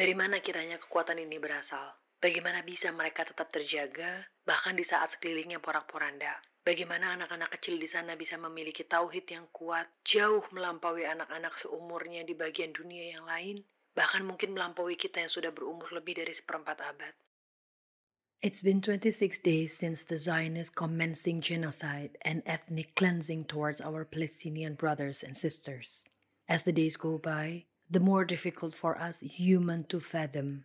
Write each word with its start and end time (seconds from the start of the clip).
Dari 0.00 0.16
mana 0.16 0.40
kiranya 0.40 0.80
kekuatan 0.80 1.20
ini 1.20 1.36
berasal? 1.36 1.92
Bagaimana 2.24 2.64
bisa 2.64 2.88
mereka 2.88 3.20
tetap 3.20 3.52
terjaga, 3.52 4.24
bahkan 4.48 4.72
di 4.72 4.80
saat 4.80 5.12
sekelilingnya 5.12 5.60
porak-poranda? 5.60 6.40
Bagaimana 6.64 7.20
anak-anak 7.20 7.52
kecil 7.60 7.76
di 7.76 7.84
sana 7.84 8.16
bisa 8.16 8.40
memiliki 8.40 8.88
tauhid 8.88 9.28
yang 9.28 9.44
kuat, 9.52 9.84
jauh 10.00 10.40
melampaui 10.56 11.04
anak-anak 11.04 11.52
seumurnya 11.60 12.24
di 12.24 12.32
bagian 12.32 12.72
dunia 12.72 13.12
yang 13.12 13.28
lain, 13.28 13.60
bahkan 13.92 14.24
mungkin 14.24 14.56
melampaui 14.56 14.96
kita 14.96 15.20
yang 15.20 15.28
sudah 15.28 15.52
berumur 15.52 15.92
lebih 15.92 16.16
dari 16.16 16.32
seperempat 16.32 16.80
abad. 16.80 17.12
It's 18.40 18.64
been 18.64 18.80
26 18.80 19.36
days 19.44 19.76
since 19.76 20.08
the 20.08 20.16
Zionists 20.16 20.72
commencing 20.72 21.44
genocide 21.44 22.16
and 22.24 22.40
ethnic 22.48 22.96
cleansing 22.96 23.52
towards 23.52 23.84
our 23.84 24.08
Palestinian 24.08 24.80
brothers 24.80 25.20
and 25.20 25.36
sisters. 25.36 26.08
As 26.48 26.64
the 26.64 26.72
days 26.72 26.96
go 26.96 27.20
by, 27.20 27.68
the 27.90 27.98
more 27.98 28.24
difficult 28.24 28.78
for 28.78 28.94
us 28.94 29.18
human 29.18 29.82
to 29.90 29.98
fathom, 29.98 30.62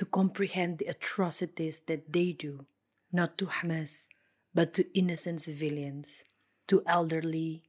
to 0.00 0.08
comprehend 0.08 0.80
the 0.80 0.88
atrocities 0.88 1.84
that 1.84 2.08
they 2.08 2.32
do, 2.32 2.64
not 3.12 3.36
to 3.36 3.46
Hamas, 3.46 4.08
but 4.56 4.72
to 4.72 4.88
innocent 4.96 5.44
civilians, 5.44 6.24
to 6.66 6.80
elderly, 6.88 7.68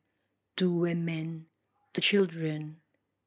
to 0.56 0.72
women, 0.72 1.52
to 1.92 2.00
children, 2.00 2.80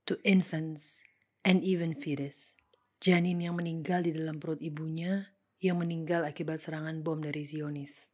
to 0.08 0.16
infants, 0.24 1.04
and 1.44 1.60
even 1.60 1.92
fetus. 1.92 2.56
Janin 2.98 3.44
yang 3.44 3.60
meninggal 3.60 4.08
di 4.08 4.16
dalam 4.16 4.40
perut 4.40 4.58
ibunya 4.64 5.36
yang 5.60 5.78
meninggal 5.84 6.24
akibat 6.24 6.64
serangan 6.64 7.04
bom 7.04 7.20
dari 7.20 7.44
Zionis. 7.44 8.08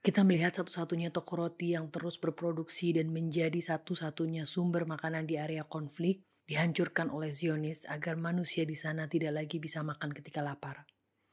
Kita 0.00 0.24
melihat 0.24 0.56
satu-satunya 0.56 1.12
toko 1.12 1.44
roti 1.44 1.76
yang 1.76 1.92
terus 1.92 2.16
berproduksi 2.16 2.96
dan 2.96 3.12
menjadi 3.12 3.60
satu-satunya 3.60 4.48
sumber 4.48 4.88
makanan 4.88 5.28
di 5.28 5.36
area 5.36 5.60
konflik 5.68 6.24
dihancurkan 6.50 7.14
oleh 7.14 7.30
Zionis 7.30 7.86
agar 7.86 8.18
manusia 8.18 8.66
di 8.66 8.74
sana 8.74 9.06
tidak 9.06 9.38
lagi 9.38 9.62
bisa 9.62 9.86
makan 9.86 10.10
ketika 10.10 10.42
lapar. 10.42 10.82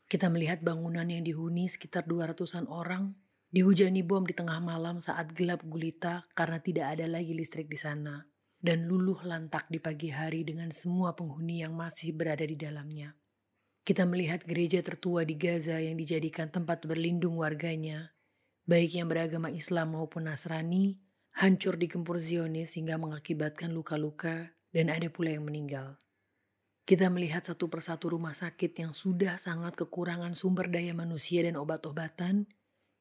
Kita 0.05 0.29
melihat 0.29 0.61
bangunan 0.61 1.09
yang 1.09 1.25
dihuni 1.25 1.65
sekitar 1.65 2.05
200-an 2.05 2.69
orang 2.69 3.17
dihujani 3.49 4.05
bom 4.05 4.29
di 4.29 4.37
tengah 4.37 4.61
malam 4.61 5.01
saat 5.01 5.33
gelap 5.33 5.65
gulita 5.65 6.29
karena 6.37 6.61
tidak 6.61 6.93
ada 6.93 7.09
lagi 7.09 7.33
listrik 7.33 7.65
di 7.65 7.81
sana 7.81 8.29
dan 8.61 8.85
luluh 8.85 9.17
lantak 9.25 9.65
di 9.73 9.81
pagi 9.81 10.13
hari 10.13 10.45
dengan 10.45 10.69
semua 10.69 11.17
penghuni 11.17 11.65
yang 11.65 11.73
masih 11.73 12.13
berada 12.13 12.45
di 12.45 12.53
dalamnya. 12.53 13.17
Kita 13.81 14.05
melihat 14.05 14.45
gereja 14.45 14.85
tertua 14.85 15.25
di 15.25 15.33
Gaza 15.33 15.81
yang 15.81 15.97
dijadikan 15.97 16.53
tempat 16.53 16.85
berlindung 16.85 17.41
warganya, 17.41 18.13
baik 18.69 18.93
yang 18.93 19.09
beragama 19.09 19.49
Islam 19.49 19.97
maupun 19.97 20.29
Nasrani, 20.29 21.01
hancur 21.41 21.73
digempur 21.73 22.21
Zionis 22.21 22.77
sehingga 22.77 23.01
mengakibatkan 23.01 23.73
luka-luka 23.73 24.56
dan 24.77 24.93
ada 24.93 25.09
pula 25.09 25.33
yang 25.33 25.49
meninggal. 25.49 25.97
Kita 26.85 27.09
melihat 27.09 27.41
satu 27.41 27.65
persatu 27.65 28.13
rumah 28.13 28.37
sakit 28.37 28.77
yang 28.77 28.93
sudah 28.93 29.41
sangat 29.41 29.73
kekurangan 29.73 30.37
sumber 30.37 30.69
daya 30.69 30.93
manusia 30.93 31.41
dan 31.41 31.57
obat-obatan, 31.57 32.45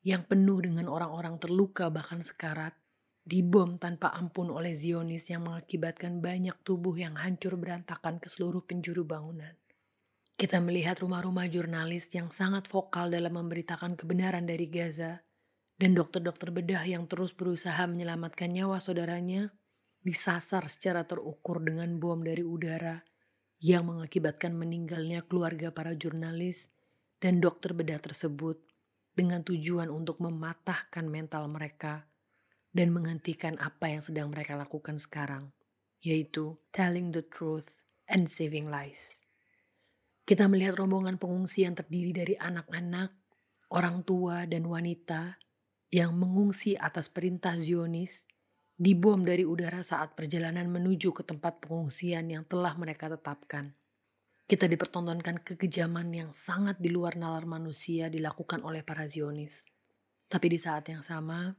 yang 0.01 0.25
penuh 0.25 0.65
dengan 0.65 0.89
orang-orang 0.89 1.37
terluka 1.37 1.93
bahkan 1.93 2.25
sekarat, 2.25 2.73
dibom 3.29 3.77
tanpa 3.77 4.17
ampun 4.17 4.49
oleh 4.49 4.73
Zionis 4.73 5.29
yang 5.29 5.45
mengakibatkan 5.45 6.25
banyak 6.25 6.57
tubuh 6.65 6.97
yang 6.97 7.21
hancur 7.21 7.61
berantakan 7.61 8.25
ke 8.25 8.33
seluruh 8.33 8.65
penjuru 8.65 9.05
bangunan. 9.05 9.53
Kita 10.41 10.65
melihat 10.65 10.97
rumah-rumah 11.05 11.45
jurnalis 11.53 12.09
yang 12.17 12.33
sangat 12.33 12.65
vokal 12.73 13.13
dalam 13.13 13.37
memberitakan 13.37 14.01
kebenaran 14.01 14.49
dari 14.49 14.65
Gaza, 14.67 15.21
dan 15.77 15.93
dokter-dokter 15.93 16.49
bedah 16.57 16.89
yang 16.89 17.05
terus 17.05 17.37
berusaha 17.37 17.85
menyelamatkan 17.85 18.49
nyawa 18.49 18.81
saudaranya 18.81 19.53
disasar 20.07 20.71
secara 20.71 21.03
terukur 21.03 21.59
dengan 21.59 21.99
bom 21.99 22.23
dari 22.23 22.47
udara 22.47 23.03
yang 23.59 23.91
mengakibatkan 23.91 24.55
meninggalnya 24.55 25.27
keluarga 25.27 25.75
para 25.75 25.99
jurnalis 25.99 26.71
dan 27.19 27.43
dokter 27.43 27.75
bedah 27.75 27.99
tersebut 27.99 28.63
dengan 29.19 29.43
tujuan 29.43 29.91
untuk 29.91 30.23
mematahkan 30.23 31.11
mental 31.11 31.51
mereka 31.51 32.07
dan 32.71 32.95
menghentikan 32.95 33.59
apa 33.59 33.91
yang 33.91 34.03
sedang 34.05 34.31
mereka 34.31 34.55
lakukan 34.55 35.03
sekarang, 35.03 35.51
yaitu 36.05 36.55
telling 36.71 37.11
the 37.11 37.25
truth 37.27 37.83
and 38.07 38.31
saving 38.31 38.71
lives. 38.71 39.27
Kita 40.23 40.47
melihat 40.47 40.79
rombongan 40.79 41.19
pengungsi 41.19 41.67
yang 41.67 41.75
terdiri 41.75 42.15
dari 42.15 42.35
anak-anak, 42.39 43.11
orang 43.75 44.07
tua, 44.07 44.47
dan 44.47 44.69
wanita 44.69 45.41
yang 45.91 46.15
mengungsi 46.15 46.77
atas 46.77 47.11
perintah 47.11 47.57
Zionis 47.59 48.29
dibom 48.77 49.25
dari 49.25 49.41
udara 49.41 49.81
saat 49.81 50.13
perjalanan 50.13 50.69
menuju 50.69 51.17
ke 51.17 51.25
tempat 51.25 51.65
pengungsian 51.65 52.29
yang 52.29 52.45
telah 52.45 52.77
mereka 52.77 53.09
tetapkan. 53.09 53.73
Kita 54.47 54.69
dipertontonkan 54.69 55.43
kekejaman 55.43 56.13
yang 56.13 56.31
sangat 56.31 56.79
di 56.79 56.93
luar 56.93 57.19
nalar 57.19 57.49
manusia 57.49 58.07
dilakukan 58.13 58.63
oleh 58.63 58.85
para 58.85 59.09
Zionis. 59.09 59.67
Tapi 60.29 60.47
di 60.53 60.59
saat 60.61 60.87
yang 60.87 61.03
sama, 61.03 61.57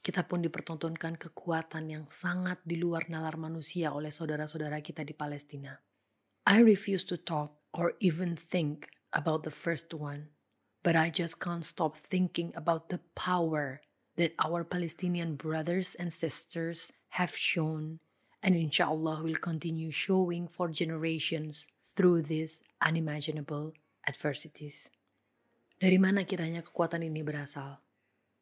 kita 0.00 0.24
pun 0.24 0.40
dipertontonkan 0.40 1.20
kekuatan 1.20 1.90
yang 1.90 2.04
sangat 2.08 2.62
di 2.64 2.80
luar 2.80 3.10
nalar 3.12 3.36
manusia 3.36 3.92
oleh 3.92 4.14
saudara-saudara 4.14 4.80
kita 4.80 5.04
di 5.04 5.12
Palestina. 5.12 5.76
I 6.48 6.60
refuse 6.64 7.04
to 7.08 7.16
talk 7.20 7.60
or 7.72 7.98
even 8.00 8.36
think 8.36 8.88
about 9.12 9.44
the 9.44 9.52
first 9.52 9.92
one, 9.92 10.32
but 10.84 10.96
I 10.96 11.08
just 11.08 11.40
can't 11.40 11.64
stop 11.64 11.96
thinking 11.96 12.52
about 12.56 12.92
the 12.92 13.00
power 13.16 13.84
that 14.16 14.34
our 14.38 14.62
Palestinian 14.62 15.34
brothers 15.34 15.94
and 15.98 16.14
sisters 16.14 16.94
have 17.18 17.34
shown 17.34 17.98
and 18.44 18.54
inshallah 18.54 19.24
will 19.24 19.40
continue 19.40 19.90
showing 19.90 20.44
for 20.46 20.68
generations 20.68 21.66
through 21.96 22.20
these 22.20 22.60
unimaginable 22.84 23.72
adversities. 24.04 24.92
Dari 25.80 25.96
mana 25.96 26.28
kiranya 26.28 26.60
kekuatan 26.60 27.02
ini 27.02 27.24
berasal? 27.24 27.80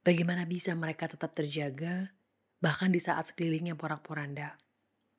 Bagaimana 0.03 0.43
bisa 0.45 0.75
mereka 0.75 1.07
tetap 1.07 1.33
terjaga 1.33 2.11
bahkan 2.59 2.91
di 2.91 2.99
saat 2.99 3.31
sekelilingnya 3.31 3.79
porak-poranda? 3.79 4.59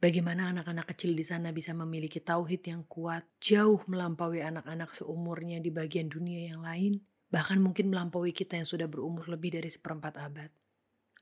Bagaimana 0.03 0.51
anak-anak 0.51 0.91
kecil 0.91 1.15
di 1.15 1.23
sana 1.23 1.55
bisa 1.55 1.71
memiliki 1.71 2.19
tauhid 2.19 2.67
yang 2.67 2.83
kuat, 2.91 3.23
jauh 3.39 3.79
melampaui 3.87 4.43
anak-anak 4.43 4.91
seumurnya 4.91 5.63
di 5.63 5.71
bagian 5.71 6.11
dunia 6.11 6.51
yang 6.51 6.59
lain, 6.59 6.99
bahkan 7.33 7.57
mungkin 7.57 7.89
melampaui 7.89 8.29
kita 8.29 8.61
yang 8.61 8.69
sudah 8.69 8.85
berumur 8.85 9.25
lebih 9.25 9.57
dari 9.57 9.73
seperempat 9.73 10.21
abad. 10.21 10.53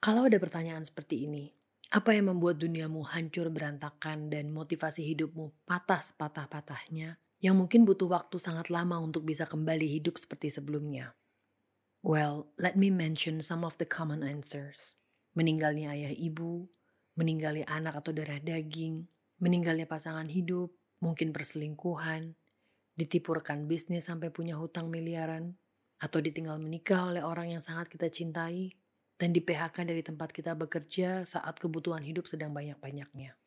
Kalau 0.03 0.27
ada 0.27 0.35
pertanyaan 0.35 0.83
seperti 0.83 1.23
ini, 1.23 1.47
apa 1.95 2.11
yang 2.11 2.35
membuat 2.35 2.59
duniamu 2.59 3.07
hancur 3.07 3.47
berantakan 3.47 4.27
dan 4.27 4.51
motivasi 4.51 5.07
hidupmu 5.07 5.63
patah 5.63 6.03
sepatah-patahnya 6.03 7.15
yang 7.39 7.55
mungkin 7.55 7.87
butuh 7.87 8.11
waktu 8.11 8.43
sangat 8.43 8.67
lama 8.67 8.99
untuk 8.99 9.23
bisa 9.23 9.47
kembali 9.47 9.87
hidup 9.87 10.19
seperti 10.19 10.51
sebelumnya? 10.51 11.15
Well, 12.03 12.51
let 12.59 12.75
me 12.75 12.91
mention 12.91 13.39
some 13.39 13.63
of 13.63 13.79
the 13.79 13.87
common 13.87 14.19
answers. 14.19 14.99
Meninggalnya 15.31 15.95
ayah 15.95 16.11
ibu, 16.11 16.67
meninggalnya 17.15 17.63
anak 17.71 18.03
atau 18.03 18.11
darah 18.11 18.41
daging, 18.41 19.07
meninggalnya 19.39 19.87
pasangan 19.87 20.27
hidup, 20.27 20.75
mungkin 20.99 21.31
perselingkuhan, 21.31 22.35
ditipurkan 22.97 23.69
bisnis 23.69 24.11
sampai 24.11 24.33
punya 24.33 24.57
hutang 24.57 24.89
miliaran, 24.89 25.60
atau 26.01 26.17
ditinggal 26.17 26.57
menikah 26.57 27.13
oleh 27.13 27.21
orang 27.21 27.53
yang 27.53 27.61
sangat 27.61 27.85
kita 27.85 28.09
cintai, 28.09 28.73
dan 29.21 29.37
di 29.37 29.39
PHK 29.45 29.85
dari 29.85 30.01
tempat 30.01 30.33
kita 30.33 30.57
bekerja 30.57 31.29
saat 31.29 31.61
kebutuhan 31.61 32.01
hidup 32.01 32.25
sedang 32.25 32.49
banyak-banyaknya. 32.57 33.37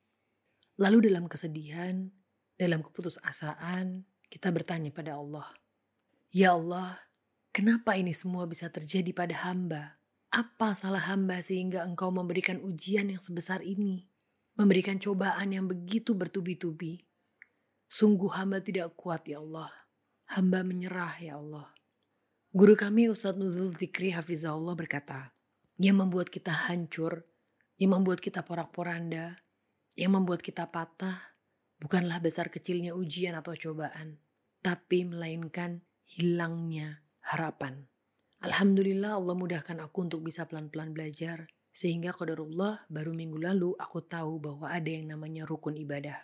Lalu 0.79 1.11
dalam 1.11 1.27
kesedihan, 1.27 2.15
dalam 2.55 2.79
keputusasaan, 2.87 4.07
kita 4.31 4.55
bertanya 4.55 4.95
pada 4.95 5.19
Allah, 5.19 5.51
Ya 6.31 6.55
Allah, 6.55 6.99
kenapa 7.51 7.99
ini 7.99 8.15
semua 8.15 8.47
bisa 8.47 8.71
terjadi 8.71 9.11
pada 9.11 9.35
hamba? 9.51 9.99
Apa 10.31 10.75
salah 10.79 11.03
hamba 11.11 11.43
sehingga 11.43 11.83
engkau 11.83 12.11
memberikan 12.11 12.63
ujian 12.63 13.11
yang 13.11 13.23
sebesar 13.23 13.63
ini? 13.63 14.07
Memberikan 14.55 14.99
cobaan 15.03 15.51
yang 15.51 15.67
begitu 15.67 16.15
bertubi-tubi. 16.15 17.03
Sungguh 17.91 18.31
hamba 18.35 18.63
tidak 18.63 18.95
kuat 18.95 19.27
ya 19.27 19.43
Allah. 19.43 19.71
Hamba 20.31 20.63
menyerah 20.63 21.15
ya 21.19 21.39
Allah. 21.39 21.74
Guru 22.55 22.79
kami 22.79 23.11
Ustadz 23.11 23.35
Nuzul 23.35 23.75
Zikri 23.75 24.15
Hafizahullah 24.15 24.79
berkata, 24.79 25.35
yang 25.75 25.99
membuat 25.99 26.31
kita 26.31 26.55
hancur, 26.71 27.27
yang 27.83 27.99
membuat 27.99 28.23
kita 28.23 28.47
porak-poranda, 28.47 29.43
yang 29.99 30.15
membuat 30.15 30.39
kita 30.39 30.71
patah, 30.71 31.35
bukanlah 31.83 32.23
besar 32.23 32.55
kecilnya 32.55 32.95
ujian 32.95 33.35
atau 33.35 33.59
cobaan, 33.59 34.23
tapi 34.63 35.03
melainkan 35.03 35.83
hilangnya 36.07 37.03
harapan. 37.27 37.91
Alhamdulillah 38.47 39.19
Allah 39.19 39.35
mudahkan 39.35 39.83
aku 39.83 40.07
untuk 40.07 40.23
bisa 40.23 40.47
pelan-pelan 40.47 40.95
belajar. 40.95 41.51
Sehingga 41.75 42.15
qadarullah 42.15 42.87
baru 42.87 43.19
minggu 43.19 43.51
lalu 43.51 43.75
aku 43.83 43.99
tahu 44.07 44.39
bahwa 44.39 44.71
ada 44.71 44.87
yang 44.87 45.11
namanya 45.11 45.43
rukun 45.43 45.75
ibadah. 45.75 46.23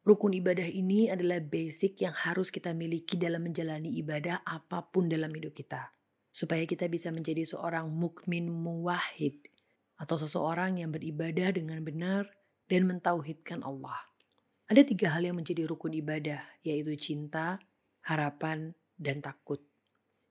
Rukun 0.00 0.32
ibadah 0.32 0.64
ini 0.64 1.12
adalah 1.12 1.44
basic 1.44 2.00
yang 2.00 2.16
harus 2.16 2.48
kita 2.48 2.72
miliki 2.72 3.20
dalam 3.20 3.44
menjalani 3.44 4.00
ibadah 4.00 4.40
apa 4.48 4.88
pun 4.88 5.12
dalam 5.12 5.28
hidup 5.28 5.52
kita. 5.52 5.92
Supaya 6.32 6.64
kita 6.64 6.88
bisa 6.88 7.12
menjadi 7.12 7.44
seorang 7.44 7.92
mukmin 7.92 8.48
muwahid 8.48 9.44
atau 10.00 10.16
seseorang 10.16 10.80
yang 10.80 10.88
beribadah 10.88 11.52
dengan 11.52 11.84
benar 11.84 12.32
dan 12.64 12.88
mentauhidkan 12.88 13.60
Allah. 13.60 14.00
Ada 14.72 14.88
tiga 14.88 15.12
hal 15.12 15.28
yang 15.28 15.36
menjadi 15.36 15.68
rukun 15.68 15.92
ibadah, 15.92 16.48
yaitu 16.64 16.96
cinta, 16.96 17.60
harapan, 18.06 18.72
dan 18.96 19.20
takut. 19.20 19.60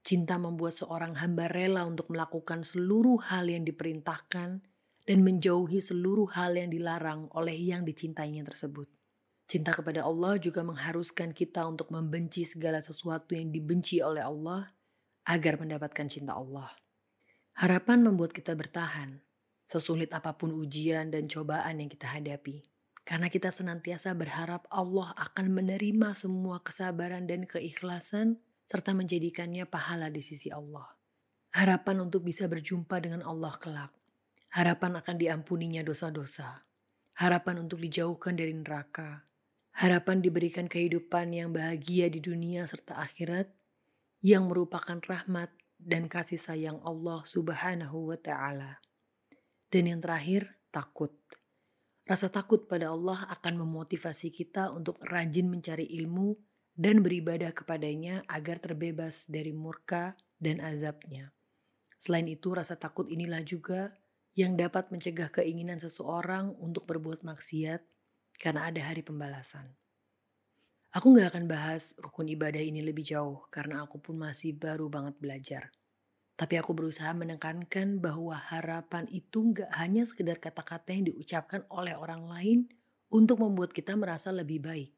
Cinta 0.01 0.41
membuat 0.41 0.73
seorang 0.73 1.13
hamba 1.21 1.45
rela 1.45 1.85
untuk 1.85 2.09
melakukan 2.09 2.65
seluruh 2.65 3.21
hal 3.29 3.45
yang 3.45 3.61
diperintahkan 3.69 4.49
dan 5.05 5.19
menjauhi 5.21 5.77
seluruh 5.77 6.33
hal 6.33 6.57
yang 6.57 6.73
dilarang 6.73 7.29
oleh 7.37 7.53
yang 7.53 7.85
dicintainya 7.85 8.41
tersebut. 8.41 8.98
Cinta 9.49 9.73
kepada 9.73 10.05
Allah 10.05 10.37
juga 10.37 10.61
mengharuskan 10.61 11.33
kita 11.33 11.65
untuk 11.65 11.89
membenci 11.89 12.45
segala 12.45 12.85
sesuatu 12.85 13.33
yang 13.33 13.49
dibenci 13.49 13.97
oleh 13.97 14.21
Allah 14.21 14.77
agar 15.25 15.57
mendapatkan 15.57 16.05
cinta 16.05 16.37
Allah. 16.37 16.69
Harapan 17.57 18.05
membuat 18.05 18.29
kita 18.29 18.53
bertahan, 18.53 19.25
sesulit 19.65 20.13
apa 20.13 20.37
pun 20.37 20.53
ujian 20.53 21.09
dan 21.09 21.25
cobaan 21.25 21.81
yang 21.81 21.89
kita 21.89 22.13
hadapi. 22.13 22.61
Karena 23.01 23.25
kita 23.25 23.49
senantiasa 23.49 24.13
berharap 24.13 24.69
Allah 24.69 25.17
akan 25.17 25.49
menerima 25.49 26.13
semua 26.13 26.61
kesabaran 26.61 27.25
dan 27.25 27.49
keikhlasan 27.49 28.37
serta 28.69 28.93
menjadikannya 28.93 29.65
pahala 29.65 30.13
di 30.13 30.21
sisi 30.21 30.53
Allah. 30.53 30.93
Harapan 31.57 32.05
untuk 32.05 32.21
bisa 32.21 32.45
berjumpa 32.45 33.01
dengan 33.01 33.25
Allah 33.25 33.57
kelak. 33.57 33.89
Harapan 34.53 35.01
akan 35.01 35.15
diampuninya 35.17 35.81
dosa-dosa. 35.81 36.69
Harapan 37.17 37.65
untuk 37.65 37.81
dijauhkan 37.81 38.37
dari 38.37 38.53
neraka. 38.53 39.28
Harapan 39.75 40.23
diberikan 40.23 40.65
kehidupan 40.65 41.31
yang 41.31 41.53
bahagia 41.53 42.09
di 42.09 42.19
dunia 42.19 42.65
serta 42.65 42.99
akhirat 42.99 43.51
yang 44.19 44.49
merupakan 44.49 44.99
rahmat 44.99 45.53
dan 45.79 46.11
kasih 46.11 46.41
sayang 46.41 46.83
Allah 46.83 47.23
Subhanahu 47.23 48.11
wa 48.11 48.17
taala. 48.19 48.83
Dan 49.69 49.87
yang 49.87 50.01
terakhir, 50.01 50.59
takut 50.73 51.13
Rasa 52.09 52.25
takut 52.25 52.65
pada 52.65 52.89
Allah 52.89 53.29
akan 53.29 53.69
memotivasi 53.69 54.33
kita 54.33 54.73
untuk 54.73 54.97
rajin 55.05 55.45
mencari 55.45 55.85
ilmu 56.01 56.41
dan 56.73 57.05
beribadah 57.05 57.53
kepadanya 57.53 58.25
agar 58.25 58.57
terbebas 58.57 59.29
dari 59.29 59.53
murka 59.53 60.17
dan 60.41 60.57
azabnya. 60.57 61.29
Selain 62.01 62.25
itu, 62.25 62.49
rasa 62.49 62.81
takut 62.81 63.05
inilah 63.13 63.45
juga 63.45 63.93
yang 64.33 64.57
dapat 64.57 64.89
mencegah 64.89 65.29
keinginan 65.29 65.77
seseorang 65.77 66.57
untuk 66.57 66.89
berbuat 66.89 67.21
maksiat 67.21 67.85
karena 68.39 68.71
ada 68.71 68.79
hari 68.79 69.03
pembalasan. 69.03 69.75
Aku 70.89 71.13
gak 71.13 71.37
akan 71.37 71.45
bahas 71.45 71.93
rukun 72.01 72.31
ibadah 72.33 72.63
ini 72.63 72.81
lebih 72.81 73.05
jauh 73.05 73.45
karena 73.53 73.85
aku 73.85 74.01
pun 74.01 74.17
masih 74.17 74.57
baru 74.57 74.89
banget 74.89 75.21
belajar. 75.21 75.63
Tapi 76.33 76.55
aku 76.55 76.71
berusaha 76.71 77.11
menekankan 77.11 77.99
bahwa 77.99 78.31
harapan 78.31 79.03
itu 79.11 79.51
nggak 79.51 79.75
hanya 79.75 80.07
sekedar 80.07 80.39
kata-kata 80.39 80.95
yang 80.95 81.11
diucapkan 81.11 81.67
oleh 81.67 81.99
orang 81.99 82.31
lain 82.31 82.59
untuk 83.11 83.43
membuat 83.43 83.75
kita 83.75 83.99
merasa 83.99 84.31
lebih 84.31 84.63
baik. 84.63 84.95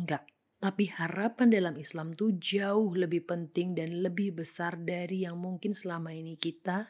Enggak. 0.00 0.24
Tapi 0.56 0.88
harapan 0.88 1.52
dalam 1.52 1.76
Islam 1.76 2.16
tuh 2.16 2.36
jauh 2.36 2.96
lebih 2.96 3.28
penting 3.28 3.76
dan 3.76 4.00
lebih 4.00 4.40
besar 4.40 4.80
dari 4.80 5.28
yang 5.28 5.36
mungkin 5.36 5.76
selama 5.76 6.16
ini 6.16 6.40
kita, 6.40 6.88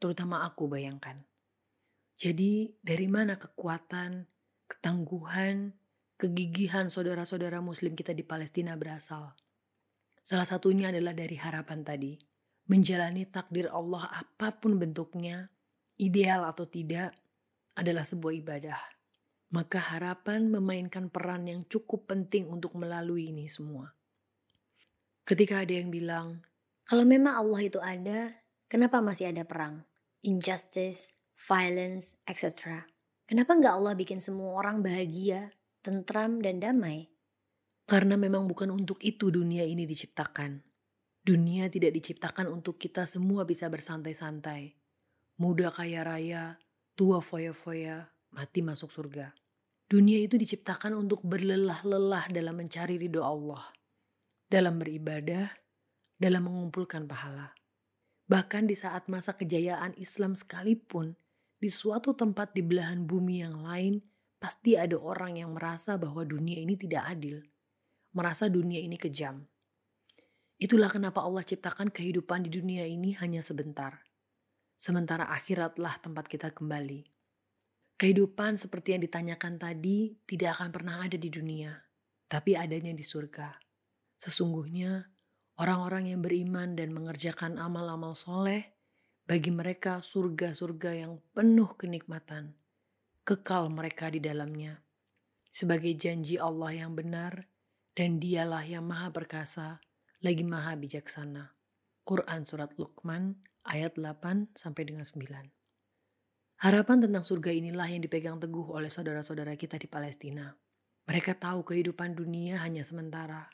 terutama 0.00 0.40
aku 0.44 0.68
bayangkan. 0.68 1.20
Jadi 2.16 2.76
dari 2.80 3.08
mana 3.08 3.36
kekuatan, 3.36 4.35
ketangguhan, 4.66 5.74
kegigihan 6.20 6.90
saudara-saudara 6.90 7.58
muslim 7.62 7.94
kita 7.94 8.14
di 8.14 8.22
Palestina 8.22 8.74
berasal? 8.74 9.34
Salah 10.22 10.46
satunya 10.46 10.90
adalah 10.90 11.14
dari 11.14 11.38
harapan 11.38 11.86
tadi 11.86 12.18
menjalani 12.66 13.26
takdir 13.30 13.70
Allah 13.70 14.10
apa 14.10 14.58
pun 14.58 14.78
bentuknya, 14.78 15.50
ideal 16.02 16.42
atau 16.46 16.66
tidak, 16.66 17.14
adalah 17.78 18.02
sebuah 18.02 18.34
ibadah. 18.42 18.80
Maka 19.54 19.78
harapan 19.94 20.50
memainkan 20.50 21.06
peran 21.06 21.46
yang 21.46 21.62
cukup 21.70 22.10
penting 22.10 22.50
untuk 22.50 22.74
melalui 22.74 23.30
ini 23.30 23.46
semua. 23.46 23.94
Ketika 25.22 25.62
ada 25.62 25.74
yang 25.74 25.94
bilang, 25.94 26.42
kalau 26.86 27.06
memang 27.06 27.38
Allah 27.38 27.60
itu 27.62 27.78
ada, 27.78 28.34
kenapa 28.66 28.98
masih 28.98 29.30
ada 29.30 29.46
perang, 29.46 29.86
injustice, 30.26 31.14
violence, 31.38 32.18
etc. 32.26 32.82
Kenapa 33.26 33.58
nggak 33.58 33.74
Allah 33.74 33.94
bikin 33.98 34.22
semua 34.22 34.54
orang 34.54 34.86
bahagia, 34.86 35.50
tentram, 35.82 36.38
dan 36.38 36.62
damai? 36.62 37.10
Karena 37.90 38.14
memang 38.14 38.46
bukan 38.46 38.70
untuk 38.70 39.02
itu 39.02 39.34
dunia 39.34 39.66
ini 39.66 39.82
diciptakan. 39.82 40.62
Dunia 41.26 41.66
tidak 41.66 41.98
diciptakan 41.98 42.46
untuk 42.46 42.78
kita 42.78 43.02
semua 43.02 43.42
bisa 43.42 43.66
bersantai-santai. 43.66 44.78
Muda 45.42 45.74
kaya 45.74 46.06
raya, 46.06 46.62
tua 46.94 47.18
foya-foya, 47.18 48.14
mati 48.30 48.62
masuk 48.62 48.94
surga. 48.94 49.34
Dunia 49.90 50.22
itu 50.22 50.38
diciptakan 50.38 50.94
untuk 50.94 51.26
berlelah-lelah 51.26 52.30
dalam 52.30 52.54
mencari 52.54 52.94
ridho 52.94 53.26
Allah. 53.26 53.74
Dalam 54.46 54.78
beribadah, 54.78 55.50
dalam 56.14 56.46
mengumpulkan 56.46 57.10
pahala. 57.10 57.58
Bahkan 58.30 58.70
di 58.70 58.78
saat 58.78 59.10
masa 59.10 59.34
kejayaan 59.34 59.98
Islam 59.98 60.38
sekalipun, 60.38 61.18
di 61.56 61.68
suatu 61.72 62.12
tempat 62.12 62.52
di 62.52 62.60
belahan 62.60 63.04
bumi 63.04 63.40
yang 63.40 63.64
lain, 63.64 64.00
pasti 64.36 64.76
ada 64.76 64.96
orang 65.00 65.40
yang 65.40 65.56
merasa 65.56 65.96
bahwa 65.96 66.22
dunia 66.22 66.60
ini 66.60 66.76
tidak 66.76 67.08
adil. 67.08 67.40
Merasa 68.12 68.48
dunia 68.48 68.80
ini 68.80 68.96
kejam 68.96 69.44
Itulah 70.56 70.88
kenapa 70.88 71.20
Allah 71.20 71.44
ciptakan 71.44 71.92
kehidupan 71.92 72.48
di 72.48 72.50
dunia 72.56 72.88
ini 72.88 73.12
hanya 73.20 73.44
sebentar. 73.44 74.00
Sementara 74.80 75.28
akhiratlah 75.28 76.00
tempat 76.00 76.32
kita 76.32 76.48
kembali. 76.48 77.04
Kehidupan 78.00 78.56
seperti 78.56 78.96
yang 78.96 79.04
ditanyakan 79.04 79.60
tadi 79.60 80.16
tidak 80.24 80.56
akan 80.56 80.68
pernah 80.72 81.04
ada 81.04 81.16
di 81.20 81.28
dunia, 81.28 81.76
tapi 82.24 82.56
adanya 82.56 82.96
di 82.96 83.04
surga. 83.04 83.52
Sesungguhnya, 84.16 85.04
orang-orang 85.60 86.16
yang 86.16 86.24
beriman 86.24 86.72
dan 86.72 86.92
mengerjakan 86.92 87.60
amal-amal 87.60 88.16
soleh, 88.16 88.75
bagi 89.26 89.50
mereka 89.50 90.06
surga-surga 90.06 91.02
yang 91.02 91.18
penuh 91.34 91.66
kenikmatan, 91.74 92.54
kekal 93.26 93.66
mereka 93.74 94.06
di 94.06 94.22
dalamnya. 94.22 94.86
Sebagai 95.50 95.98
janji 95.98 96.38
Allah 96.38 96.86
yang 96.86 96.94
benar, 96.94 97.50
dan 97.98 98.22
dialah 98.22 98.62
yang 98.62 98.86
maha 98.86 99.10
perkasa, 99.10 99.82
lagi 100.22 100.46
maha 100.46 100.78
bijaksana. 100.78 101.58
Quran 102.06 102.46
Surat 102.46 102.70
Luqman 102.78 103.34
ayat 103.66 103.98
8 103.98 104.54
sampai 104.54 104.86
dengan 104.86 105.02
9. 105.02 105.26
Harapan 106.62 106.98
tentang 107.02 107.26
surga 107.26 107.50
inilah 107.50 107.90
yang 107.90 108.06
dipegang 108.06 108.38
teguh 108.38 108.78
oleh 108.78 108.86
saudara-saudara 108.86 109.58
kita 109.58 109.74
di 109.74 109.90
Palestina. 109.90 110.54
Mereka 111.10 111.34
tahu 111.34 111.66
kehidupan 111.66 112.14
dunia 112.14 112.62
hanya 112.62 112.86
sementara. 112.86 113.50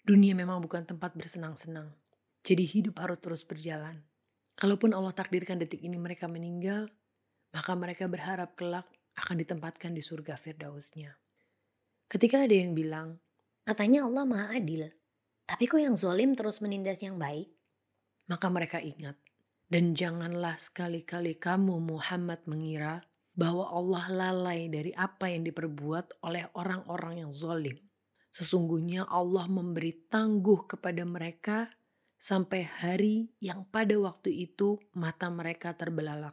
Dunia 0.00 0.32
memang 0.32 0.64
bukan 0.64 0.88
tempat 0.88 1.12
bersenang-senang. 1.12 1.92
Jadi 2.40 2.64
hidup 2.64 3.04
harus 3.04 3.20
terus 3.20 3.44
berjalan. 3.44 4.00
Kalaupun 4.54 4.94
Allah 4.94 5.10
takdirkan 5.10 5.58
detik 5.58 5.82
ini 5.82 5.98
mereka 5.98 6.30
meninggal, 6.30 6.86
maka 7.50 7.74
mereka 7.74 8.06
berharap 8.06 8.54
kelak 8.54 8.86
akan 9.18 9.38
ditempatkan 9.42 9.94
di 9.94 10.02
surga 10.02 10.38
Firdausnya. 10.38 11.14
Ketika 12.06 12.46
ada 12.46 12.54
yang 12.54 12.74
bilang, 12.74 13.18
katanya 13.66 14.06
Allah 14.06 14.22
maha 14.26 14.46
adil, 14.54 14.90
tapi 15.44 15.66
kok 15.66 15.82
yang 15.82 15.98
zolim 15.98 16.38
terus 16.38 16.62
menindas 16.62 17.02
yang 17.02 17.18
baik? 17.18 17.50
Maka 18.30 18.46
mereka 18.48 18.78
ingat. 18.80 19.18
Dan 19.64 19.96
janganlah 19.96 20.54
sekali-kali 20.54 21.40
kamu 21.40 21.82
Muhammad 21.82 22.46
mengira 22.46 23.02
bahwa 23.34 23.66
Allah 23.74 24.04
lalai 24.08 24.70
dari 24.70 24.94
apa 24.94 25.26
yang 25.26 25.42
diperbuat 25.42 26.22
oleh 26.22 26.46
orang-orang 26.54 27.26
yang 27.26 27.32
zolim. 27.34 27.74
Sesungguhnya 28.30 29.06
Allah 29.10 29.46
memberi 29.50 30.06
tangguh 30.06 30.66
kepada 30.70 31.02
mereka 31.02 31.70
sampai 32.24 32.64
hari 32.64 33.28
yang 33.44 33.68
pada 33.68 33.92
waktu 34.00 34.32
itu 34.48 34.80
mata 34.96 35.28
mereka 35.28 35.76
terbelalak. 35.76 36.32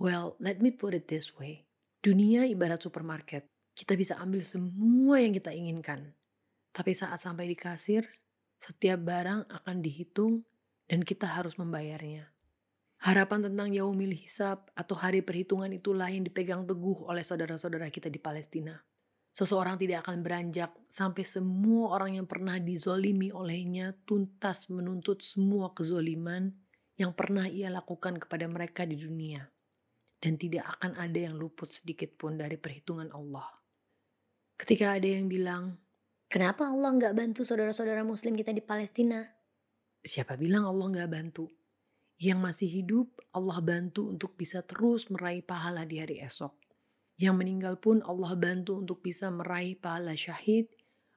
Well, 0.00 0.40
let 0.40 0.64
me 0.64 0.72
put 0.72 0.96
it 0.96 1.12
this 1.12 1.36
way. 1.36 1.68
Dunia 2.00 2.48
ibarat 2.48 2.80
supermarket. 2.80 3.52
Kita 3.76 4.00
bisa 4.00 4.16
ambil 4.16 4.40
semua 4.48 5.20
yang 5.20 5.36
kita 5.36 5.52
inginkan. 5.52 6.16
Tapi 6.72 6.96
saat 6.96 7.20
sampai 7.20 7.44
di 7.44 7.52
kasir, 7.52 8.08
setiap 8.56 9.04
barang 9.04 9.44
akan 9.52 9.76
dihitung 9.84 10.48
dan 10.88 11.04
kita 11.04 11.28
harus 11.28 11.60
membayarnya. 11.60 12.32
Harapan 13.04 13.52
tentang 13.52 13.76
yaumil 13.76 14.16
hisab 14.16 14.72
atau 14.72 14.96
hari 14.96 15.20
perhitungan 15.20 15.68
itulah 15.68 16.08
yang 16.08 16.24
dipegang 16.24 16.64
teguh 16.64 17.04
oleh 17.04 17.20
saudara-saudara 17.20 17.92
kita 17.92 18.08
di 18.08 18.16
Palestina. 18.16 18.80
Seseorang 19.34 19.74
tidak 19.82 20.06
akan 20.06 20.22
beranjak 20.22 20.70
sampai 20.86 21.26
semua 21.26 21.98
orang 21.98 22.22
yang 22.22 22.26
pernah 22.30 22.54
dizolimi 22.62 23.34
olehnya 23.34 23.90
tuntas 24.06 24.70
menuntut 24.70 25.26
semua 25.26 25.74
kezoliman 25.74 26.54
yang 26.94 27.10
pernah 27.10 27.50
ia 27.50 27.66
lakukan 27.66 28.22
kepada 28.22 28.46
mereka 28.46 28.86
di 28.86 28.94
dunia. 28.94 29.42
Dan 30.22 30.38
tidak 30.38 30.78
akan 30.78 30.94
ada 30.96 31.18
yang 31.18 31.34
luput 31.34 31.74
sedikit 31.74 32.14
pun 32.14 32.38
dari 32.38 32.54
perhitungan 32.54 33.10
Allah. 33.10 33.50
Ketika 34.54 34.94
ada 34.94 35.08
yang 35.10 35.26
bilang, 35.26 35.82
Kenapa 36.30 36.66
Allah 36.66 36.90
nggak 36.94 37.14
bantu 37.14 37.46
saudara-saudara 37.46 38.02
muslim 38.02 38.34
kita 38.34 38.50
di 38.50 38.58
Palestina? 38.58 39.22
Siapa 40.02 40.34
bilang 40.34 40.66
Allah 40.66 40.90
nggak 40.90 41.10
bantu? 41.10 41.46
Yang 42.18 42.38
masih 42.38 42.68
hidup, 42.70 43.08
Allah 43.34 43.58
bantu 43.62 44.10
untuk 44.10 44.34
bisa 44.34 44.62
terus 44.66 45.10
meraih 45.10 45.46
pahala 45.46 45.86
di 45.86 46.02
hari 46.02 46.18
esok. 46.22 46.63
Yang 47.14 47.34
meninggal 47.38 47.74
pun 47.78 48.02
Allah 48.02 48.34
bantu 48.34 48.82
untuk 48.82 48.98
bisa 48.98 49.30
meraih 49.30 49.78
pahala 49.78 50.18
syahid 50.18 50.66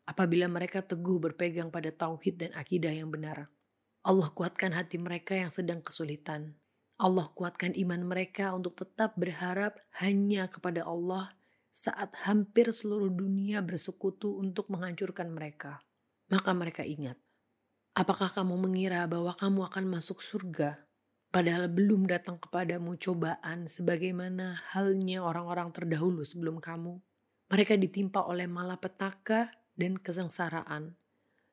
apabila 0.05 0.45
mereka 0.45 0.85
teguh 0.85 1.17
berpegang 1.17 1.73
pada 1.73 1.89
tauhid 1.89 2.37
dan 2.37 2.51
akidah 2.53 2.93
yang 2.93 3.09
benar. 3.09 3.49
Allah 4.05 4.29
kuatkan 4.31 4.71
hati 4.71 5.01
mereka 5.01 5.35
yang 5.35 5.51
sedang 5.51 5.83
kesulitan. 5.83 6.55
Allah 6.97 7.29
kuatkan 7.33 7.75
iman 7.77 8.01
mereka 8.07 8.55
untuk 8.55 8.73
tetap 8.79 9.13
berharap 9.19 9.77
hanya 10.01 10.49
kepada 10.49 10.87
Allah 10.87 11.35
saat 11.69 12.09
hampir 12.25 12.73
seluruh 12.73 13.13
dunia 13.13 13.61
bersekutu 13.61 14.33
untuk 14.39 14.71
menghancurkan 14.73 15.29
mereka. 15.29 15.83
Maka 16.31 16.55
mereka 16.57 16.81
ingat, 16.81 17.21
apakah 17.93 18.33
kamu 18.33 18.57
mengira 18.57 19.05
bahwa 19.05 19.37
kamu 19.37 19.69
akan 19.69 19.85
masuk 19.85 20.25
surga 20.25 20.86
Padahal 21.37 21.69
belum 21.69 22.09
datang 22.09 22.41
kepadamu 22.41 22.97
cobaan 22.97 23.69
sebagaimana 23.69 24.57
halnya 24.73 25.21
orang-orang 25.21 25.69
terdahulu 25.69 26.25
sebelum 26.25 26.57
kamu. 26.57 26.97
Mereka 27.53 27.77
ditimpa 27.77 28.25
oleh 28.25 28.49
malapetaka 28.49 29.53
dan 29.77 30.01
kesengsaraan, 30.01 30.97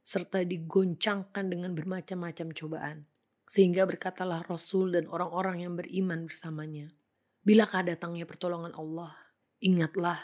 serta 0.00 0.40
digoncangkan 0.40 1.52
dengan 1.52 1.76
bermacam-macam 1.76 2.56
cobaan. 2.56 3.04
Sehingga 3.44 3.84
berkatalah 3.84 4.48
Rasul 4.48 4.96
dan 4.96 5.04
orang-orang 5.04 5.68
yang 5.68 5.76
beriman 5.76 6.32
bersamanya. 6.32 6.88
Bilakah 7.44 7.84
datangnya 7.84 8.24
pertolongan 8.24 8.72
Allah? 8.72 9.12
Ingatlah, 9.60 10.16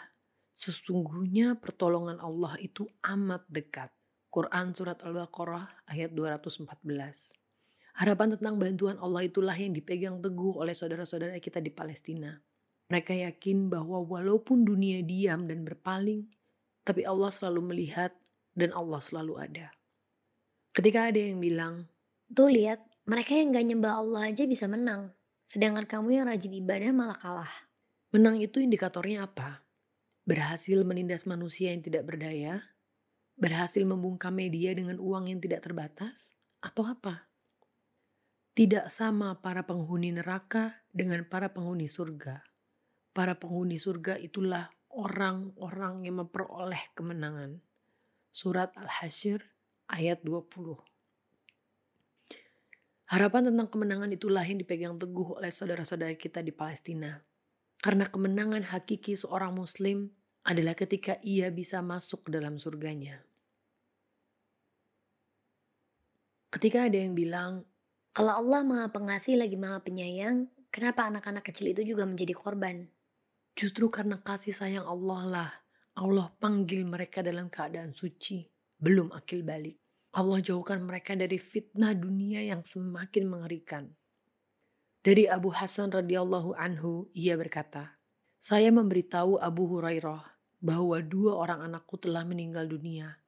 sesungguhnya 0.56 1.60
pertolongan 1.60 2.16
Allah 2.24 2.56
itu 2.64 2.88
amat 3.04 3.44
dekat. 3.52 3.92
Quran 4.32 4.72
Surat 4.72 5.04
Al-Baqarah 5.04 5.84
ayat 5.84 6.16
214. 6.16 7.39
Harapan 7.98 8.38
tentang 8.38 8.60
bantuan 8.60 8.96
Allah 9.02 9.26
itulah 9.26 9.54
yang 9.54 9.74
dipegang 9.74 10.22
teguh 10.22 10.60
oleh 10.60 10.76
saudara-saudara 10.76 11.38
kita 11.42 11.58
di 11.58 11.74
Palestina. 11.74 12.38
Mereka 12.90 13.14
yakin 13.14 13.70
bahwa 13.70 14.02
walaupun 14.02 14.66
dunia 14.66 15.02
diam 15.02 15.46
dan 15.46 15.62
berpaling, 15.62 16.26
tapi 16.82 17.06
Allah 17.06 17.30
selalu 17.30 17.74
melihat 17.74 18.10
dan 18.54 18.74
Allah 18.74 18.98
selalu 18.98 19.38
ada. 19.38 19.70
Ketika 20.74 21.10
ada 21.10 21.18
yang 21.18 21.38
bilang, 21.38 21.86
Tuh 22.30 22.46
lihat, 22.46 22.82
mereka 23.10 23.34
yang 23.34 23.50
gak 23.50 23.66
nyembah 23.66 23.94
Allah 23.98 24.30
aja 24.30 24.46
bisa 24.46 24.70
menang. 24.70 25.10
Sedangkan 25.50 25.82
kamu 25.82 26.22
yang 26.22 26.26
rajin 26.30 26.54
ibadah 26.54 26.94
malah 26.94 27.18
kalah. 27.18 27.54
Menang 28.14 28.38
itu 28.38 28.62
indikatornya 28.62 29.26
apa? 29.26 29.66
Berhasil 30.22 30.78
menindas 30.86 31.26
manusia 31.26 31.74
yang 31.74 31.82
tidak 31.82 32.06
berdaya? 32.06 32.62
Berhasil 33.34 33.82
membungkam 33.82 34.30
media 34.30 34.70
dengan 34.78 35.02
uang 35.02 35.26
yang 35.26 35.42
tidak 35.42 35.66
terbatas? 35.66 36.38
Atau 36.62 36.86
apa? 36.86 37.29
Tidak 38.50 38.90
sama 38.90 39.38
para 39.38 39.62
penghuni 39.62 40.10
neraka 40.10 40.82
dengan 40.90 41.22
para 41.22 41.54
penghuni 41.54 41.86
surga. 41.86 42.42
Para 43.14 43.38
penghuni 43.38 43.78
surga 43.78 44.18
itulah 44.18 44.74
orang-orang 44.90 46.02
yang 46.02 46.26
memperoleh 46.26 46.90
kemenangan. 46.98 47.62
Surat 48.34 48.74
Al-Hasyr 48.74 49.42
ayat 49.86 50.22
20. 50.26 50.82
Harapan 53.10 53.50
tentang 53.50 53.66
kemenangan 53.70 54.10
itulah 54.14 54.46
yang 54.46 54.62
dipegang 54.62 54.94
teguh 54.94 55.42
oleh 55.42 55.50
saudara-saudara 55.50 56.14
kita 56.14 56.46
di 56.46 56.54
Palestina. 56.54 57.18
Karena 57.82 58.06
kemenangan 58.06 58.70
hakiki 58.70 59.18
seorang 59.18 59.50
muslim 59.50 60.14
adalah 60.46 60.78
ketika 60.78 61.18
ia 61.26 61.50
bisa 61.50 61.82
masuk 61.82 62.26
ke 62.26 62.30
dalam 62.34 62.58
surganya. 62.58 63.26
Ketika 66.50 66.86
ada 66.86 66.98
yang 66.98 67.18
bilang, 67.18 67.66
kalau 68.10 68.42
Allah 68.42 68.66
maha 68.66 68.86
pengasih 68.90 69.38
lagi 69.38 69.54
maha 69.54 69.78
penyayang, 69.78 70.50
kenapa 70.74 71.06
anak-anak 71.06 71.46
kecil 71.46 71.70
itu 71.70 71.94
juga 71.94 72.02
menjadi 72.10 72.34
korban? 72.34 72.90
Justru 73.54 73.86
karena 73.86 74.18
kasih 74.18 74.50
sayang 74.50 74.82
Allah 74.82 75.22
lah, 75.30 75.50
Allah 75.94 76.34
panggil 76.42 76.82
mereka 76.82 77.22
dalam 77.22 77.46
keadaan 77.46 77.94
suci, 77.94 78.50
belum 78.82 79.14
akil 79.14 79.46
balik. 79.46 79.78
Allah 80.10 80.42
jauhkan 80.42 80.82
mereka 80.82 81.14
dari 81.14 81.38
fitnah 81.38 81.94
dunia 81.94 82.42
yang 82.42 82.66
semakin 82.66 83.30
mengerikan. 83.30 83.94
Dari 85.06 85.30
Abu 85.30 85.54
Hasan 85.54 85.94
radhiyallahu 85.94 86.58
anhu, 86.58 87.06
ia 87.14 87.38
berkata, 87.38 87.94
saya 88.42 88.74
memberitahu 88.74 89.38
Abu 89.38 89.70
Hurairah 89.70 90.40
bahwa 90.58 90.98
dua 90.98 91.38
orang 91.38 91.62
anakku 91.62 91.94
telah 91.94 92.26
meninggal 92.26 92.66
dunia. 92.66 93.22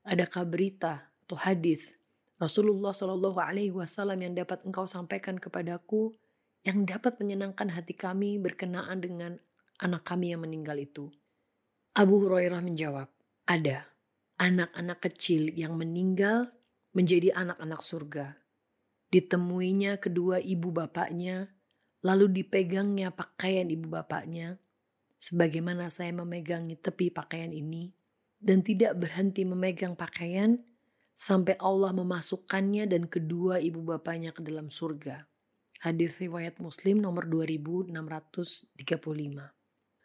Adakah 0.00 0.48
berita 0.48 1.12
atau 1.28 1.36
hadis 1.36 1.92
Rasulullah 2.34 2.90
Shallallahu 2.90 3.38
Alaihi 3.38 3.70
Wasallam 3.70 4.18
yang 4.18 4.34
dapat 4.34 4.66
engkau 4.66 4.90
sampaikan 4.90 5.38
kepadaku, 5.38 6.18
yang 6.66 6.82
dapat 6.82 7.20
menyenangkan 7.22 7.70
hati 7.70 7.94
kami 7.94 8.42
berkenaan 8.42 8.98
dengan 8.98 9.38
anak 9.78 10.02
kami 10.02 10.34
yang 10.34 10.42
meninggal 10.42 10.74
itu. 10.80 11.14
Abu 11.94 12.26
Hurairah 12.26 12.58
menjawab, 12.58 13.06
ada 13.46 13.86
anak-anak 14.42 14.98
kecil 14.98 15.54
yang 15.54 15.78
meninggal 15.78 16.50
menjadi 16.90 17.30
anak-anak 17.38 17.78
surga. 17.78 18.26
Ditemuinya 19.14 20.02
kedua 20.02 20.42
ibu 20.42 20.74
bapaknya, 20.74 21.54
lalu 22.02 22.42
dipegangnya 22.42 23.14
pakaian 23.14 23.70
ibu 23.70 23.86
bapaknya, 23.86 24.58
sebagaimana 25.22 25.86
saya 25.86 26.10
memegangi 26.10 26.74
tepi 26.74 27.14
pakaian 27.14 27.54
ini, 27.54 27.94
dan 28.42 28.66
tidak 28.66 28.98
berhenti 28.98 29.46
memegang 29.46 29.94
pakaian 29.94 30.58
sampai 31.14 31.54
Allah 31.62 31.94
memasukkannya 31.94 32.90
dan 32.90 33.06
kedua 33.06 33.62
ibu 33.62 33.80
bapaknya 33.80 34.34
ke 34.34 34.42
dalam 34.42 34.68
surga. 34.68 35.24
Hadis 35.80 36.18
riwayat 36.18 36.58
Muslim 36.58 36.98
nomor 36.98 37.30
2635. 37.30 38.74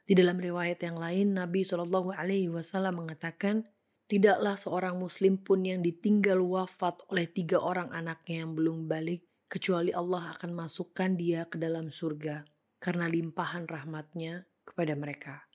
Di 0.09 0.13
dalam 0.17 0.37
riwayat 0.41 0.81
yang 0.81 0.97
lain 0.97 1.37
Nabi 1.37 1.61
Shallallahu 1.65 2.13
alaihi 2.13 2.49
wasallam 2.49 3.05
mengatakan, 3.05 3.65
tidaklah 4.09 4.57
seorang 4.57 4.97
muslim 4.97 5.37
pun 5.37 5.61
yang 5.61 5.85
ditinggal 5.85 6.41
wafat 6.41 6.97
oleh 7.13 7.29
tiga 7.29 7.61
orang 7.61 7.93
anaknya 7.93 8.41
yang 8.41 8.57
belum 8.57 8.89
balik 8.89 9.29
kecuali 9.45 9.93
Allah 9.93 10.33
akan 10.33 10.57
masukkan 10.57 11.13
dia 11.13 11.45
ke 11.45 11.61
dalam 11.61 11.93
surga 11.93 12.41
karena 12.81 13.05
limpahan 13.05 13.69
rahmatnya 13.69 14.49
kepada 14.65 14.97
mereka. 14.97 15.45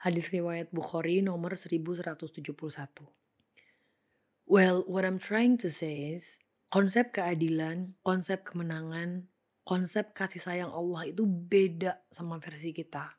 Hadis 0.00 0.32
riwayat 0.32 0.72
Bukhari 0.72 1.20
nomor 1.20 1.58
1171. 1.58 3.17
Well, 4.48 4.88
what 4.88 5.04
I'm 5.04 5.20
trying 5.20 5.60
to 5.60 5.68
say 5.68 6.16
is, 6.16 6.40
konsep 6.72 7.12
keadilan, 7.12 8.00
konsep 8.00 8.48
kemenangan, 8.48 9.28
konsep 9.60 10.16
kasih 10.16 10.40
sayang 10.40 10.72
Allah 10.72 11.12
itu 11.12 11.28
beda 11.28 12.00
sama 12.08 12.40
versi 12.40 12.72
kita. 12.72 13.12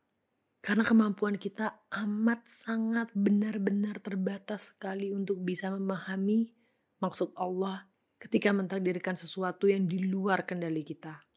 Karena 0.57 0.81
kemampuan 0.81 1.37
kita 1.37 1.85
amat 2.01 2.49
sangat 2.49 3.13
benar-benar 3.13 4.01
terbatas 4.01 4.73
sekali 4.73 5.13
untuk 5.13 5.37
bisa 5.45 5.69
memahami 5.69 6.49
maksud 6.97 7.37
Allah 7.37 7.85
ketika 8.17 8.49
mentakdirkan 8.49 9.13
sesuatu 9.13 9.69
yang 9.69 9.85
di 9.85 10.09
luar 10.09 10.49
kendali 10.49 10.81
kita. 10.81 11.29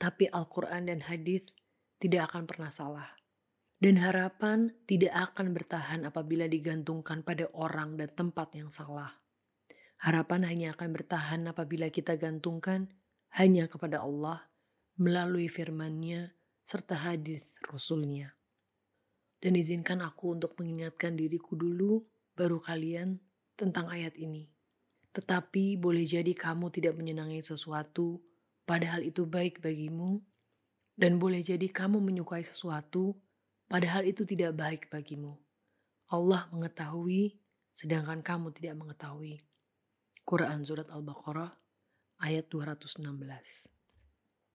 Tapi 0.00 0.32
Al-Quran 0.32 0.88
dan 0.88 1.04
hadis 1.04 1.44
tidak 2.00 2.32
akan 2.32 2.48
pernah 2.48 2.72
salah. 2.72 3.12
Dan 3.76 4.00
harapan 4.00 4.72
tidak 4.88 5.12
akan 5.12 5.52
bertahan 5.52 6.08
apabila 6.08 6.48
digantungkan 6.48 7.20
pada 7.20 7.52
orang 7.52 8.00
dan 8.00 8.08
tempat 8.16 8.56
yang 8.56 8.72
salah. 8.72 9.25
Harapan 9.96 10.44
hanya 10.44 10.76
akan 10.76 10.92
bertahan 10.92 11.48
apabila 11.48 11.88
kita 11.88 12.20
gantungkan 12.20 12.92
hanya 13.32 13.68
kepada 13.68 14.04
Allah 14.04 14.48
melalui 14.96 15.48
firman-Nya 15.48 16.36
serta 16.64 17.00
hadis 17.04 17.44
Rasul-Nya. 17.64 18.36
Dan 19.40 19.56
izinkan 19.56 20.00
aku 20.00 20.36
untuk 20.36 20.56
mengingatkan 20.56 21.14
diriku 21.14 21.54
dulu, 21.54 22.04
baru 22.32 22.60
kalian 22.60 23.20
tentang 23.56 23.88
ayat 23.92 24.16
ini. 24.16 24.48
Tetapi 25.12 25.80
boleh 25.80 26.04
jadi 26.04 26.32
kamu 26.36 26.68
tidak 26.72 26.96
menyenangi 26.96 27.40
sesuatu, 27.40 28.20
padahal 28.68 29.04
itu 29.04 29.24
baik 29.24 29.64
bagimu, 29.64 30.20
dan 30.96 31.20
boleh 31.20 31.40
jadi 31.40 31.68
kamu 31.68 32.00
menyukai 32.00 32.44
sesuatu, 32.44 33.16
padahal 33.68 34.04
itu 34.04 34.24
tidak 34.28 34.56
baik 34.56 34.88
bagimu. 34.88 35.36
Allah 36.12 36.48
mengetahui, 36.52 37.36
sedangkan 37.72 38.20
kamu 38.24 38.52
tidak 38.56 38.76
mengetahui. 38.76 39.40
Quran 40.26 40.66
Surat 40.66 40.90
Al-Baqarah 40.90 41.54
ayat 42.18 42.50
216. 42.50 43.75